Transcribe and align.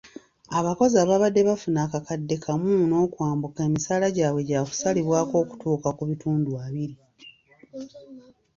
Abakozi 0.59 0.95
ababadde 1.03 1.41
bafuna 1.49 1.79
akakadde 1.85 2.35
kamu 2.43 2.73
n'okwambuka 2.89 3.59
emisaala 3.67 4.05
gyabwe 4.15 4.41
gyakusalibwako 4.49 5.33
okutuuka 5.43 5.89
ku 5.97 6.03
bitundu 6.09 6.49
abiri. 6.65 6.95